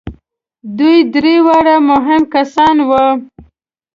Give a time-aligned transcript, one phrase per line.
[0.77, 3.05] دوی درې واړه مهم کسان وو.